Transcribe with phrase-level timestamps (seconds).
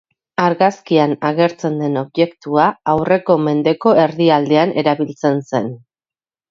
[0.43, 5.75] Argazkian agertzen den objektua aurreko mendeko erdialdean erabiltzen zen.